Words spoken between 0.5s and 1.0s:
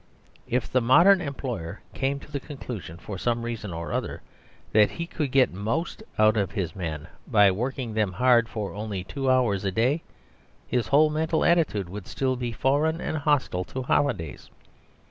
the